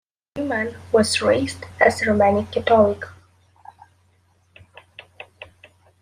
Freeman 0.35 0.75
was 0.91 1.21
raised 1.21 1.63
as 1.79 2.01
a 2.01 2.09
Roman 2.11 2.47
Catholic. 2.47 3.03